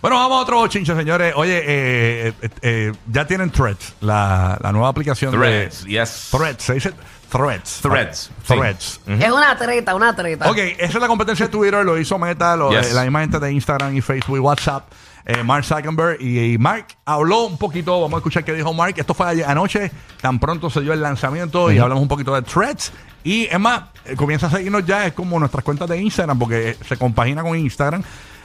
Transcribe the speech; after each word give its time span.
Bueno, 0.00 0.16
vamos 0.16 0.38
a 0.38 0.42
otro 0.42 0.66
chinche, 0.68 0.94
señores. 0.96 1.34
Oye, 1.36 1.58
eh, 1.58 2.32
eh, 2.40 2.48
eh, 2.62 2.92
ya 3.12 3.26
tienen 3.26 3.50
Threads, 3.50 3.94
la, 4.00 4.58
la 4.62 4.72
nueva 4.72 4.88
aplicación 4.88 5.32
Threads, 5.32 5.84
de... 5.84 5.90
yes. 5.90 6.28
Threads, 6.30 6.62
se 6.64 6.74
dice 6.74 6.92
Threads. 7.30 7.80
Threads, 7.82 8.30
sí. 8.46 8.54
Threads. 8.54 9.00
Es 9.06 9.30
una 9.30 9.56
treta, 9.56 9.94
una 9.94 10.16
treta. 10.16 10.50
Ok, 10.50 10.56
esa 10.58 10.84
es 10.84 10.94
la 10.94 11.06
competencia 11.06 11.46
de 11.46 11.52
Twitter, 11.52 11.84
lo 11.84 11.98
hizo 11.98 12.18
Meta, 12.18 12.56
lo, 12.56 12.70
Yes. 12.70 12.90
eh, 12.90 12.94
la 12.94 13.02
misma 13.02 13.20
gente 13.20 13.38
de 13.38 13.52
Instagram 13.52 13.94
y 13.96 14.00
Facebook 14.00 14.36
y 14.36 14.40
WhatsApp. 14.40 14.90
eh, 15.26 15.42
Mark 15.44 15.64
Zuckerberg 15.66 16.20
y, 16.22 16.54
y 16.54 16.58
Mark 16.58 16.86
habló 17.04 17.42
un 17.44 17.58
poquito, 17.58 18.00
vamos 18.00 18.14
a 18.14 18.18
escuchar 18.20 18.42
qué 18.42 18.54
dijo 18.54 18.72
Mark. 18.72 18.94
Esto 18.96 19.12
fue 19.12 19.26
ayer 19.28 19.44
anoche, 19.46 19.92
tan 20.22 20.38
pronto 20.40 20.70
se 20.70 20.80
dio 20.80 20.94
el 20.94 21.02
lanzamiento 21.02 21.70
y 21.70 21.78
hablamos 21.78 22.00
un 22.02 22.08
poquito 22.08 22.34
de 22.34 22.40
Threads. 22.42 22.90
Y 23.22 23.44
es 23.44 23.60
más, 23.60 23.82
eh, 24.06 24.16
comienza 24.16 24.46
a 24.46 24.50
seguirnos 24.50 24.86
ya, 24.86 25.06
es 25.06 25.12
como 25.12 25.38
nuestras 25.38 25.62
cuentas 25.62 25.86
de 25.90 25.98
Instagram, 25.98 26.38
porque 26.38 26.74
se 26.88 26.96
compagina 26.96 27.42
con 27.42 27.54
Instagram. 27.56 28.02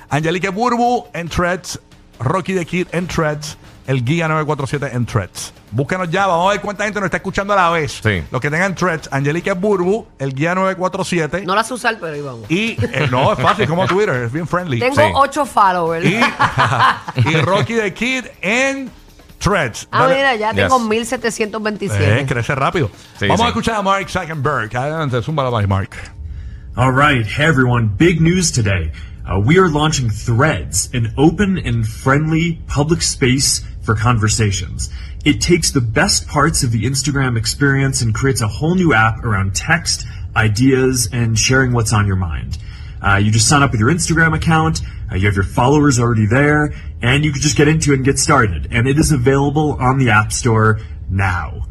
Angelique 0.09 0.49
Burbu 0.49 1.05
en 1.13 1.27
Threads, 1.29 1.79
Rocky 2.19 2.53
the 2.53 2.65
Kid 2.65 2.87
en 2.91 3.07
Threads, 3.07 3.57
el 3.87 4.03
Guía 4.03 4.27
947 4.27 4.95
en 4.95 5.05
Threads. 5.05 5.53
Búsquenos 5.71 6.09
ya, 6.09 6.25
vamos 6.27 6.47
a 6.47 6.51
ver 6.53 6.61
cuánta 6.61 6.85
gente 6.85 6.99
nos 6.99 7.07
está 7.07 7.17
escuchando 7.17 7.53
a 7.53 7.55
la 7.57 7.69
vez. 7.69 7.99
Sí. 8.01 8.23
Los 8.31 8.39
que 8.41 8.49
tengan 8.49 8.73
Threads, 8.75 9.09
Angelique 9.11 9.51
Burbu, 9.51 10.07
el 10.19 10.33
Guía 10.33 10.55
947. 10.55 11.43
No 11.45 11.53
la 11.55 11.63
sé 11.63 11.73
usar, 11.73 11.97
pero 11.99 12.13
ahí 12.13 12.21
vamos. 12.21 12.49
Y 12.49 12.77
eh, 12.81 13.07
no, 13.11 13.33
es 13.33 13.39
fácil, 13.39 13.67
como 13.67 13.85
Twitter, 13.85 14.15
es 14.23 14.31
bien 14.31 14.47
friendly. 14.47 14.79
Tengo 14.79 14.95
Sí. 14.95 15.01
ocho 15.13 15.45
followers. 15.45 16.05
Y, 16.05 16.19
y 17.29 17.35
Rocky 17.41 17.75
the 17.75 17.93
Kid 17.93 18.25
en 18.41 18.89
Threads. 19.39 19.87
ah, 19.91 20.03
Dale. 20.03 20.15
mira, 20.15 20.35
ya 20.35 20.51
Yes. 20.53 20.61
tengo 20.61 20.79
1727. 20.79 22.21
Eh, 22.21 22.25
crece 22.25 22.55
rápido. 22.55 22.89
Sí, 23.19 23.27
Vamos 23.27 23.41
sí. 23.41 23.45
a 23.45 23.49
escuchar 23.49 23.75
a 23.75 23.81
Mark 23.81 24.09
Zuckerberg. 24.09 24.75
Adelante, 24.75 25.21
zumba 25.21 25.43
la 25.49 25.67
Mark. 25.67 25.89
All 26.77 26.91
right, 26.91 27.25
hey 27.25 27.45
everyone, 27.45 27.87
big 27.87 28.19
news 28.19 28.51
today. 28.51 28.91
Uh, 29.25 29.39
we 29.39 29.59
are 29.59 29.69
launching 29.69 30.09
Threads, 30.09 30.89
an 30.93 31.13
open 31.17 31.57
and 31.57 31.87
friendly 31.87 32.59
public 32.67 33.01
space 33.01 33.65
for 33.81 33.95
conversations. 33.95 34.89
It 35.23 35.39
takes 35.39 35.71
the 35.71 35.79
best 35.79 36.27
parts 36.27 36.63
of 36.63 36.73
the 36.73 36.83
Instagram 36.83 37.37
experience 37.37 38.01
and 38.01 38.13
creates 38.13 38.41
a 38.41 38.49
whole 38.49 38.75
new 38.75 38.93
app 38.93 39.23
around 39.23 39.55
text, 39.55 40.05
ideas, 40.35 41.07
and 41.13 41.39
sharing 41.39 41.71
what's 41.71 41.93
on 41.93 42.07
your 42.07 42.17
mind. 42.17 42.57
Uh, 43.01 43.21
you 43.23 43.31
just 43.31 43.47
sign 43.47 43.63
up 43.63 43.71
with 43.71 43.79
your 43.79 43.89
Instagram 43.89 44.35
account, 44.35 44.81
uh, 45.09 45.15
you 45.15 45.27
have 45.27 45.35
your 45.35 45.45
followers 45.45 45.97
already 45.97 46.25
there, 46.25 46.73
and 47.01 47.23
you 47.23 47.31
can 47.31 47.41
just 47.41 47.55
get 47.55 47.69
into 47.69 47.93
it 47.93 47.95
and 47.95 48.03
get 48.03 48.19
started. 48.19 48.67
And 48.69 48.85
it 48.85 48.99
is 48.99 49.13
available 49.13 49.77
on 49.79 49.97
the 49.97 50.09
App 50.09 50.33
Store 50.33 50.81
now. 51.09 51.67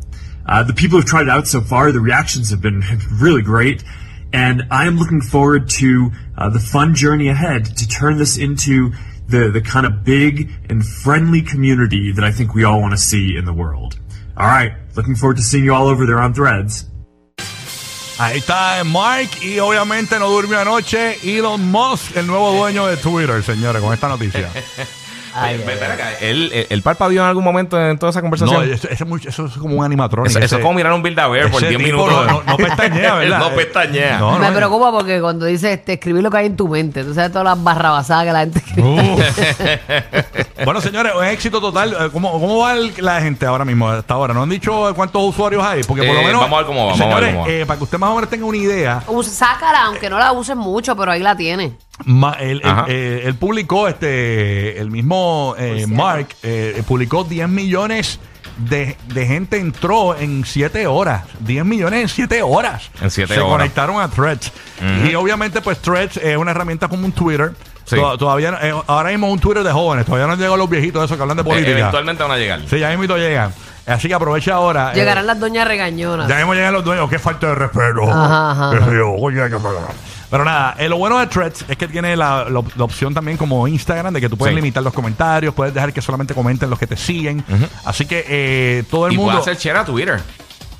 Uh, 0.46 0.62
the 0.62 0.72
people 0.72 0.98
who've 0.98 1.06
tried 1.06 1.24
it 1.24 1.28
out 1.28 1.46
so 1.46 1.60
far, 1.60 1.92
the 1.92 2.00
reactions 2.00 2.48
have 2.48 2.62
been 2.62 2.82
really 3.20 3.42
great. 3.42 3.84
And 4.34 4.64
I 4.68 4.88
am 4.88 4.96
looking 4.96 5.20
forward 5.20 5.70
to 5.78 6.10
uh, 6.36 6.50
the 6.50 6.58
fun 6.58 6.96
journey 6.96 7.28
ahead 7.28 7.64
to 7.76 7.86
turn 7.86 8.18
this 8.18 8.36
into 8.36 8.90
the, 9.28 9.48
the 9.52 9.60
kind 9.60 9.86
of 9.86 10.02
big 10.02 10.50
and 10.68 10.84
friendly 10.84 11.40
community 11.40 12.10
that 12.10 12.24
I 12.24 12.32
think 12.32 12.52
we 12.52 12.64
all 12.64 12.80
want 12.80 12.94
to 12.94 12.98
see 12.98 13.36
in 13.36 13.44
the 13.44 13.52
world. 13.52 13.96
All 14.36 14.48
right, 14.48 14.72
looking 14.96 15.14
forward 15.14 15.36
to 15.36 15.42
seeing 15.44 15.64
you 15.64 15.72
all 15.72 15.86
over 15.86 16.04
there 16.04 16.18
on 16.18 16.34
threads. 16.34 16.84
Ahí 18.18 18.38
está 18.38 18.82
Mark 18.84 19.28
y 19.40 19.60
obviamente 19.60 20.18
no 20.18 20.28
durmió 20.30 20.60
anoche 20.60 21.16
Elon 21.22 21.70
Musk, 21.70 22.16
el 22.16 22.26
nuevo 22.26 22.56
dueño 22.56 22.86
de 22.86 22.96
Twitter, 22.96 23.40
señores, 23.40 23.80
con 23.80 23.94
esta 23.94 24.08
noticia. 24.08 24.50
Ay, 25.34 25.56
ay, 25.56 25.64
ven 25.66 25.90
acá, 25.90 26.12
¿él, 26.20 26.50
él, 26.52 26.66
él 26.70 26.82
parpadeó 26.82 27.22
en 27.22 27.28
algún 27.28 27.42
momento 27.44 27.80
en 27.80 27.98
toda 27.98 28.10
esa 28.10 28.20
conversación? 28.20 28.66
no, 28.66 28.72
eso, 28.72 28.88
eso 28.88 29.04
es 29.04 29.08
muy- 29.10 29.20
eso 29.26 29.46
es 29.46 29.52
como 29.54 29.76
un 29.78 29.84
animatronic. 29.84 30.30
eso, 30.36 30.56
es 30.56 30.62
como 30.62 30.74
mirar 30.74 30.92
un 30.92 31.02
Build 31.02 31.18
a 31.18 31.28
Bear 31.28 31.50
por 31.50 31.62
ese 31.62 31.70
10 31.70 31.78
tipo 31.82 31.92
minutos. 32.06 32.26
No, 32.26 32.32
no, 32.32 32.42
no 32.46 32.56
pestañea, 32.56 33.14
¿verdad? 33.18 33.38
no 33.38 33.50
pestañea. 33.50 34.18
No, 34.18 34.38
Me 34.38 34.48
no, 34.48 34.54
preocupa 34.54 34.92
porque 34.92 35.20
cuando 35.20 35.46
dice 35.46 35.72
este, 35.72 35.94
escribir 35.94 36.22
lo 36.22 36.30
que 36.30 36.36
hay 36.38 36.46
en 36.46 36.56
tu 36.56 36.68
mente, 36.68 37.02
tú 37.04 37.14
sabes 37.14 37.30
todas 37.32 37.44
las 37.44 37.62
barrabasadas 37.62 38.24
que 38.26 38.32
la 38.32 38.40
gente 38.40 38.58
escribe. 38.60 38.88
Uh. 38.88 39.18
bueno, 40.64 40.80
señores, 40.80 41.12
un 41.18 41.24
éxito 41.24 41.60
total. 41.60 41.92
Eh, 41.92 42.08
¿Cómo, 42.12 42.30
cómo 42.32 42.58
va 42.58 42.74
el- 42.74 42.94
la 42.98 43.20
gente 43.20 43.46
ahora 43.46 43.64
mismo, 43.64 43.88
hasta 43.88 44.14
ahora? 44.14 44.34
¿No 44.34 44.42
han 44.42 44.48
dicho 44.50 44.92
cuántos 44.94 45.22
usuarios 45.22 45.64
hay? 45.64 45.82
Porque 45.84 46.02
por 46.04 46.14
lo 46.14 46.20
Eh, 46.20 46.24
menos. 46.26 46.40
vamos 46.42 46.54
a 46.54 46.58
ver 46.58 46.66
cómo 46.66 46.78
va, 46.80 46.92
vamos 46.92 47.00
a 47.00 47.04
ver 47.04 47.12
señores, 47.14 47.34
cómo 47.34 47.46
va. 47.46 47.52
eh, 47.52 47.66
para 47.66 47.78
que 47.78 47.84
usted 47.84 47.98
más 47.98 48.10
o 48.10 48.14
menos 48.14 48.30
tenga 48.30 48.44
una 48.46 48.56
idea, 48.58 49.02
Usa- 49.08 49.32
Sácala, 49.32 49.84
aunque 49.86 50.08
no 50.10 50.18
la 50.18 50.32
uses 50.32 50.56
mucho, 50.56 50.94
pero 50.96 51.10
ahí 51.12 51.20
la 51.20 51.36
tiene. 51.36 51.72
ma- 52.04 52.36
él, 52.40 52.60
él- 52.62 52.68
Ajá. 52.70 52.84
eh, 52.88 53.22
él 53.24 53.34
publicó, 53.34 53.88
este, 53.88 54.78
el 54.80 54.90
mismo 54.90 55.54
eh, 55.58 55.86
Mark, 55.88 56.28
eh, 56.42 56.82
publicó 56.86 57.24
10 57.24 57.48
millones. 57.48 58.18
De, 58.56 58.96
de 59.08 59.26
gente 59.26 59.58
entró 59.58 60.16
en 60.16 60.44
7 60.44 60.86
horas. 60.86 61.24
10 61.40 61.64
millones 61.64 62.02
en 62.02 62.08
7 62.08 62.42
horas. 62.42 62.90
En 63.02 63.10
siete 63.10 63.34
Se 63.34 63.40
horas. 63.40 63.52
conectaron 63.56 64.00
a 64.00 64.08
Threads. 64.08 64.52
Y 65.08 65.14
obviamente, 65.14 65.60
pues 65.60 65.78
Threads 65.80 66.18
es 66.18 66.36
una 66.36 66.52
herramienta 66.52 66.86
como 66.88 67.04
un 67.04 67.12
Twitter. 67.12 67.52
Sí. 67.84 67.96
Toda- 67.96 68.16
Todavía, 68.16 68.58
eh, 68.62 68.72
ahora 68.86 69.10
mismo 69.10 69.26
es 69.26 69.32
un 69.34 69.38
Twitter 69.40 69.62
de 69.62 69.72
jóvenes. 69.72 70.06
Todavía 70.06 70.26
no 70.26 70.32
han 70.32 70.38
llegado 70.38 70.56
los 70.56 70.70
viejitos 70.70 71.04
esos 71.04 71.16
que 71.16 71.22
hablan 71.22 71.36
de 71.36 71.42
Eh, 71.42 71.44
política. 71.44 71.70
eventualmente 71.78 72.22
van 72.22 72.32
a 72.32 72.36
llegar. 72.38 72.60
Sí, 72.68 72.78
ya 72.78 72.96
mismo 72.96 73.16
llegan. 73.16 73.52
Así 73.86 74.08
que 74.08 74.14
aprovecha 74.14 74.54
ahora. 74.54 74.92
eh, 74.92 74.96
Llegarán 74.96 75.26
las 75.26 75.38
doñas 75.38 75.66
regañonas. 75.68 76.26
ya 76.28 76.36
mismo 76.36 76.54
llegan 76.54 76.72
los 76.72 76.84
dueños. 76.84 77.08
Qué 77.10 77.18
falta 77.18 77.48
de 77.48 77.54
respeto. 77.54 78.02
Ajá, 78.10 78.50
ajá, 78.52 78.70
Qué 78.78 78.84
sé 78.84 78.96
yo, 78.96 79.12
oye, 79.12 79.42
qué 79.50 79.58
falta. 79.58 79.80
Pero 80.30 80.44
nada, 80.44 80.74
eh, 80.78 80.88
lo 80.88 80.96
bueno 80.96 81.18
de 81.18 81.26
Threads 81.28 81.64
es 81.68 81.76
que 81.76 81.86
tiene 81.86 82.16
la, 82.16 82.46
la- 82.48 82.62
la 82.76 82.84
opción 82.84 83.12
también 83.14 83.36
como 83.36 83.68
Instagram 83.68 84.14
de 84.14 84.20
que 84.20 84.28
tú 84.28 84.36
puedes 84.36 84.52
Sí. 84.52 84.56
limitar 84.56 84.82
los 84.82 84.92
comentarios, 84.92 85.54
puedes 85.54 85.72
dejar 85.74 85.92
que 85.92 86.00
solamente 86.00 86.34
comenten 86.34 86.68
los 86.70 86.78
que 86.78 86.86
te 86.86 86.96
siguen. 86.96 87.44
Así 87.84 88.06
que 88.06 88.24
eh, 88.26 88.84
todo 88.90 89.06
el 89.06 89.12
y 89.12 89.16
mundo. 89.16 89.32
puede 89.32 89.42
hacer 89.52 89.56
share 89.62 89.76
a 89.76 89.84
Twitter. 89.84 90.20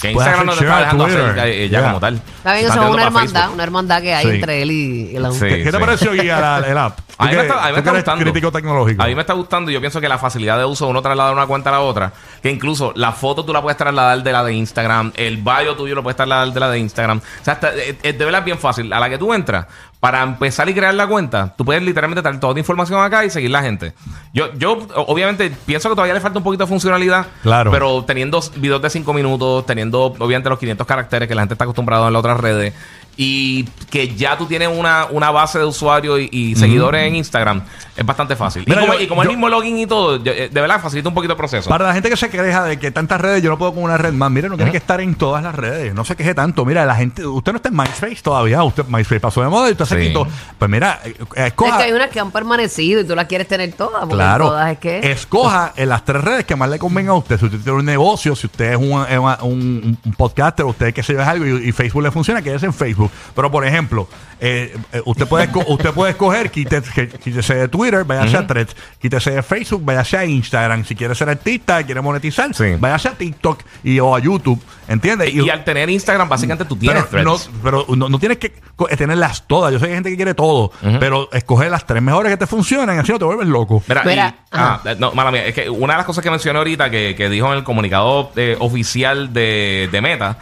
Que 0.09 0.13
Instagram 0.13 0.47
no 0.47 0.53
hacer 0.53 0.65
te 0.65 0.65
está 0.65 0.75
share 0.75 0.75
a 0.75 0.81
dejando 0.85 1.05
Twitter. 1.05 1.31
hacer 1.41 1.69
ya 1.71 1.79
Yeah. 1.81 1.83
como 1.89 2.01
tal. 2.01 2.15
Está 2.15 2.53
bien, 2.55 2.65
eso 2.65 2.73
es 2.75 2.79
una 2.81 2.91
para 2.91 3.03
hermandad, 3.07 3.33
Facebook. 3.41 3.55
una 3.55 3.63
hermandad 3.63 4.03
que 4.03 4.15
hay 4.15 4.25
Sí. 4.27 4.31
entre 4.35 4.63
él 4.63 4.71
y 4.71 5.17
el 5.17 5.33
Sí. 5.33 5.39
¿Qué, 5.41 5.63
qué 5.65 5.71
te 5.73 5.79
pareció 5.79 6.13
Guía, 6.13 6.41
la- 6.41 6.59
el 6.69 6.79
app? 6.79 6.99
A 7.19 7.25
mí 7.27 7.31
que- 7.31 7.37
me 7.37 7.43
está, 7.43 7.55
a 7.55 7.67
mí 7.67 7.73
me 7.73 7.79
está 7.79 7.91
eres 7.91 8.03
gustando. 8.03 8.25
crítico 8.25 8.51
tecnológico. 8.53 9.03
A 9.03 9.07
mí 9.07 9.15
me 9.15 9.21
está 9.21 9.33
gustando. 9.35 9.71
Yo 9.71 9.81
pienso 9.81 10.01
que 10.01 10.09
la 10.09 10.19
facilidad 10.19 10.59
de 10.59 10.65
uso, 10.65 10.89
uno 10.89 11.01
trasladar 11.01 11.33
una 11.33 11.47
cuenta 11.47 11.71
a 11.71 11.73
la 11.75 11.81
otra, 11.81 12.13
que 12.43 12.51
incluso 12.51 12.93
la 12.97 13.13
foto 13.13 13.45
tú 13.45 13.53
la 13.53 13.63
puedes 13.63 13.77
trasladar 13.79 14.23
de 14.23 14.33
la 14.33 14.43
de 14.43 14.53
Instagram, 14.55 15.13
el 15.17 15.37
bio 15.37 15.77
tuyo 15.77 15.95
lo 15.95 16.03
puedes 16.03 16.17
trasladar 16.17 16.53
de 16.53 16.59
la 16.61 16.69
de 16.71 16.79
Instagram. 16.81 17.19
O 17.19 17.45
sea, 17.45 17.55
está- 17.55 17.73
eh, 17.75 17.97
eh, 18.03 18.13
de 18.13 18.25
verdad 18.25 18.41
es 18.41 18.45
bien 18.45 18.59
fácil. 18.59 18.93
A 18.93 18.99
la 18.99 19.09
que 19.09 19.17
tú 19.19 19.33
entras, 19.33 19.67
para 20.05 20.23
empezar 20.23 20.69
y 20.69 20.75
crear 20.75 20.93
la 20.93 21.07
cuenta, 21.07 21.55
tú 21.57 21.65
puedes 21.65 21.83
literalmente 21.83 22.21
traer 22.21 22.39
toda 22.39 22.53
tu 22.53 22.59
información 22.59 23.03
acá 23.03 23.25
y 23.25 23.31
seguir 23.31 23.51
la 23.51 23.63
gente. 23.63 23.95
Yo, 24.35 24.53
yo 24.53 24.87
obviamente, 24.97 25.51
pienso 25.65 25.89
que 25.89 25.95
todavía 25.95 26.13
le 26.13 26.21
falta 26.21 26.37
un 26.37 26.45
poquito 26.45 26.65
de 26.65 26.69
funcionalidad. 26.69 27.29
Claro. 27.43 27.71
Pero 27.71 28.05
teniendo 28.05 28.39
videos 28.57 28.83
de 28.83 28.91
5 28.91 29.15
minutos, 29.15 29.65
teniendo 29.65 30.03
obviamente 30.03 30.51
los 30.51 30.59
500 30.59 30.87
caracteres 30.87 31.27
que 31.27 31.35
la 31.35 31.41
gente 31.41 31.55
está 31.55 31.65
acostumbrada 31.65 32.09
en 32.09 32.13
las 32.13 32.21
otras 32.21 32.39
redes. 32.39 32.75
Y 33.17 33.65
que 33.91 34.15
ya 34.15 34.37
tú 34.37 34.47
tienes 34.47 34.69
una, 34.77 35.07
una 35.11 35.31
base 35.31 35.61
de 35.61 35.65
usuarios 35.65 36.19
y, 36.21 36.29
y 36.33 36.57
seguidores 36.57 37.07
en 37.07 37.15
Instagram, 37.15 37.63
es 37.97 38.05
bastante 38.05 38.35
fácil. 38.35 38.65
Mira, 38.67 38.83
y 38.83 38.87
como, 38.87 38.95
yo- 38.95 39.01
y 39.01 39.07
como 39.07 39.23
yo- 39.23 39.31
el 39.31 39.37
mismo 39.37 39.49
login 39.49 39.79
y 39.79 39.87
todo, 39.87 40.17
yo- 40.23 40.33
eh, 40.33 40.49
de 40.53 40.61
verdad 40.61 40.81
facilita 40.81 41.09
un 41.11 41.15
poquito 41.15 41.33
el 41.35 41.37
proceso. 41.37 41.71
Para 41.71 41.87
la 41.87 41.93
gente 41.95 42.11
que 42.11 42.17
se 42.17 42.29
queja 42.29 42.65
de 42.65 42.77
que 42.79 42.91
tantas 42.91 43.21
redes, 43.21 43.41
yo 43.43 43.51
no 43.51 43.59
puedo 43.59 43.73
con 43.73 43.85
una 43.85 43.97
red 43.97 44.13
más. 44.13 44.33
Mire, 44.33 44.49
no 44.49 44.57
tiene 44.57 44.73
que 44.73 44.79
estar 44.79 45.01
en 45.01 45.15
todas 45.15 45.45
las 45.45 45.55
redes. 45.55 45.95
No 45.95 46.05
se 46.05 46.17
queje 46.17 46.35
tanto. 46.35 46.65
Mira, 46.65 46.85
la 46.87 46.97
gente, 46.97 47.25
usted 47.25 47.53
no 47.53 47.57
está 47.59 47.69
en 47.69 47.77
MySpace 47.77 48.19
todavía. 48.21 48.65
Usted 48.65 48.85
MySpace 48.89 49.21
pasó 49.21 49.43
de 49.43 49.49
moda 49.49 49.69
y 49.69 49.73
usted 49.73 49.85
se 49.85 50.01
Sí. 50.01 50.09
quitó. 50.09 50.27
Pues 50.59 50.69
mira, 50.71 50.99
eh, 51.05 51.15
eh, 51.19 51.25
Es 51.37 51.47
escoja. 51.47 51.77
que 51.79 51.83
hay 51.85 51.93
unas 51.93 52.11
que 52.11 52.19
han 52.19 52.33
permanecido 52.33 53.01
y 53.03 53.05
tú 53.07 53.15
las 53.15 53.27
quieres 53.27 53.47
tener 53.47 53.73
todas. 53.75 54.09
Claro, 54.09 54.47
todas 54.49 54.73
es 54.73 54.79
que. 54.79 55.13
escoja 55.13 55.73
en 55.77 55.89
las 55.89 56.05
tres 56.05 56.21
redes 56.25 56.45
que 56.47 56.57
más 56.57 56.69
le 56.69 56.81
convenga 56.81 57.13
a 57.13 57.15
usted. 57.15 57.39
Si 57.39 57.45
usted 57.45 57.59
tiene 57.61 57.79
un 57.79 57.85
negocio, 57.87 58.35
si 58.35 58.47
usted 58.47 58.73
es 58.73 58.77
un, 58.77 59.07
es 59.09 59.19
un- 59.43 59.97
un 60.05 60.13
podcaster, 60.15 60.67
usted 60.67 60.93
que 60.93 61.05
se 61.05 61.15
ve 61.15 61.23
algo 61.23 61.47
y, 61.47 61.69
y 61.69 61.73
Facebook 61.73 62.03
le 62.03 62.11
funciona, 62.11 62.43
quédese 62.43 62.67
en 62.67 62.75
Facebook. 62.75 63.04
Pero 63.35 63.51
por 63.51 63.67
ejemplo, 63.67 64.09
eh, 64.41 64.77
eh, 64.93 65.03
usted 65.05 65.27
puede 65.27 65.49
usted 65.69 65.91
puede 65.93 66.11
escoger, 66.13 66.51
quítese, 66.51 67.09
quítese 67.09 67.55
de 67.55 67.69
Twitter, 67.69 68.05
váyase 68.05 68.37
a 68.37 68.47
Threads, 68.47 68.77
quítese 69.01 69.31
de 69.33 69.43
Facebook, 69.43 69.83
váyase 69.85 70.17
a 70.19 70.25
Instagram. 70.25 70.85
Si 70.85 70.95
quiere 70.95 71.15
ser 71.15 71.29
artista, 71.29 71.83
quiere 71.85 72.01
monetizar, 72.01 72.55
Sí. 72.55 72.75
váyase 72.79 73.09
a 73.09 73.13
TikTok 73.13 73.61
y 73.85 73.99
o 74.01 74.15
a 74.15 74.19
YouTube, 74.19 74.61
¿entiendes? 74.89 75.33
y, 75.33 75.49
al 75.49 75.65
tener 75.65 75.89
Instagram, 75.89 76.29
básicamente 76.29 76.65
tú 76.65 76.77
tienes 76.77 77.05
pero 77.11 77.23
no, 77.23 77.37
threads. 77.37 77.51
pero 77.63 77.87
no, 77.97 78.09
no 78.09 78.19
tienes 78.19 78.39
que 78.39 78.53
tenerlas 78.97 79.47
todas. 79.47 79.73
Yo 79.73 79.79
sé 79.79 79.87
que 79.87 79.91
hay 79.93 79.97
gente 79.97 80.11
que 80.11 80.17
quiere 80.17 80.35
todo, 80.35 80.73
pero 81.01 81.29
escoger 81.33 81.71
las 81.71 81.87
tres 81.87 82.03
mejores 82.03 82.31
que 82.31 82.37
te 82.37 82.47
funcionan, 82.47 82.99
así 82.99 83.13
no 83.13 83.19
te 83.19 83.25
vuelves 83.25 83.47
loco. 83.49 83.83
Mira, 83.87 84.03
Mira, 84.05 84.35
y- 84.39 84.47
ah, 84.53 84.81
eh, 84.85 84.97
no, 84.99 85.13
mala 85.13 85.31
mía, 85.31 85.47
es 85.47 85.55
que 85.55 85.71
una 85.71 85.95
de 85.95 85.99
las 85.99 86.07
cosas 86.07 86.23
que 86.23 86.31
mencioné 86.31 86.59
ahorita 86.59 86.91
que, 86.91 87.15
que 87.17 87.29
dijo 87.29 87.47
en 87.51 87.59
el 87.59 87.65
comunicado 87.65 88.31
eh, 88.37 88.57
oficial 88.59 89.33
de, 89.33 89.89
de 89.91 90.01
Meta 90.01 90.39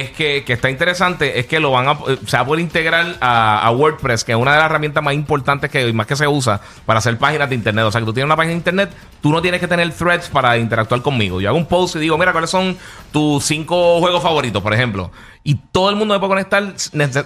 es 0.00 0.10
que, 0.10 0.42
que 0.44 0.52
está 0.54 0.68
interesante, 0.70 1.38
es 1.38 1.46
que 1.46 1.60
lo 1.60 1.70
van 1.70 1.88
a, 1.88 1.92
eh, 2.08 2.18
se 2.26 2.36
va 2.36 2.42
a 2.42 2.46
poder 2.46 2.60
integrar 2.60 3.16
a, 3.20 3.60
a 3.66 3.70
WordPress, 3.70 4.24
que 4.24 4.32
es 4.32 4.38
una 4.38 4.52
de 4.52 4.58
las 4.58 4.66
herramientas 4.66 5.02
más 5.02 5.14
importantes 5.14 5.70
que 5.70 5.92
más 5.92 6.06
que 6.06 6.16
se 6.16 6.26
usa 6.26 6.60
para 6.84 6.98
hacer 6.98 7.18
páginas 7.18 7.48
de 7.48 7.54
internet. 7.54 7.84
O 7.84 7.92
sea, 7.92 8.00
que 8.00 8.04
tú 8.06 8.12
tienes 8.12 8.26
una 8.26 8.36
página 8.36 8.50
de 8.52 8.56
internet, 8.58 8.90
tú 9.20 9.30
no 9.32 9.40
tienes 9.42 9.60
que 9.60 9.68
tener 9.68 9.90
threads 9.92 10.28
para 10.28 10.56
interactuar 10.58 11.02
conmigo. 11.02 11.40
Yo 11.40 11.48
hago 11.48 11.58
un 11.58 11.66
post 11.66 11.96
y 11.96 12.00
digo, 12.00 12.18
mira, 12.18 12.32
¿cuáles 12.32 12.50
son 12.50 12.76
tus 13.12 13.44
cinco 13.44 14.00
juegos 14.00 14.22
favoritos, 14.22 14.62
por 14.62 14.72
ejemplo? 14.74 15.10
Y 15.44 15.54
todo 15.70 15.90
el 15.90 15.96
mundo 15.96 16.14
me 16.14 16.18
puede 16.18 16.30
conectar 16.30 16.74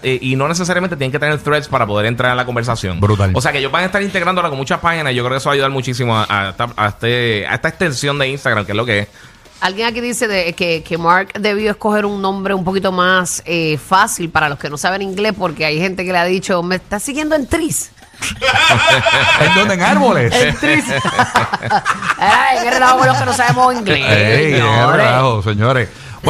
eh, 0.03 0.19
y 0.21 0.37
no 0.37 0.47
necesariamente 0.47 0.95
tienen 0.97 1.11
que 1.13 1.19
tener 1.19 1.39
threads 1.39 1.69
para 1.69 1.87
poder 1.87 2.05
entrar 2.07 2.31
en 2.33 2.37
la 2.37 2.45
conversación. 2.45 3.01
Brutal. 3.01 3.33
O 3.35 3.41
sea, 3.41 3.51
que 3.53 3.59
ellos 3.59 3.73
van 3.73 3.85
a 3.85 3.87
estar 3.87 4.03
integrándola 4.03 4.51
con 4.51 4.59
muchas 4.59 4.79
páginas 4.81 5.13
y 5.13 5.17
yo 5.17 5.23
creo 5.23 5.31
que 5.33 5.39
eso 5.39 5.49
va 5.49 5.53
a 5.53 5.55
ayudar 5.55 5.71
muchísimo 5.71 6.15
a, 6.17 6.25
a 6.29 6.55
a 6.77 6.89
este- 6.89 7.47
a 7.47 7.55
esta 7.55 7.69
extensión 7.69 8.19
de 8.19 8.29
Instagram, 8.29 8.67
que 8.67 8.73
es 8.73 8.77
lo 8.77 8.85
que 8.85 8.99
es. 9.01 9.09
Alguien 9.61 9.89
aquí 9.89 10.01
dice 10.01 10.27
de, 10.27 10.53
que, 10.55 10.83
que 10.83 10.97
Mark 10.97 11.33
debió 11.39 11.71
escoger 11.71 12.07
un 12.07 12.23
nombre 12.23 12.55
un 12.55 12.65
poquito 12.65 12.93
más 12.93 13.43
eh, 13.45 13.79
fácil 13.79 14.31
para 14.31 14.49
los 14.49 14.59
que 14.59 14.71
no 14.71 14.79
saben 14.79 15.03
inglés, 15.03 15.35
porque 15.39 15.67
hay 15.67 15.79
gente 15.79 16.05
que 16.05 16.13
le 16.13 16.19
ha 16.19 16.25
dicho, 16.25 16.63
me 16.63 16.77
estás 16.77 17.03
siguiendo 17.03 17.35
en 17.35 17.47
Tris. 17.47 17.91
¿En 19.41 19.55
dónde? 19.55 19.75
En 19.75 19.83
árboles. 19.83 20.35
El 20.41 20.57
tris. 20.57 20.85
Ay, 22.19 22.59
qué 22.63 22.71
relajo 22.71 22.99
con 22.99 23.09
los 23.09 23.17
que 23.17 23.25
no 23.25 23.33
sabemos 23.33 23.75
inglés. 23.75 24.07
Ey, 24.09 24.53
qué 24.53 24.87
relajo, 24.87 25.43
señores. 25.43 25.89